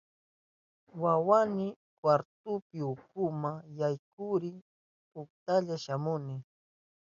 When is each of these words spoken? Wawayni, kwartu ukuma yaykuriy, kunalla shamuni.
Wawayni, 1.01 1.67
kwartu 1.99 2.51
ukuma 2.91 3.51
yaykuriy, 3.79 4.57
kunalla 5.11 5.75
shamuni. 5.83 6.35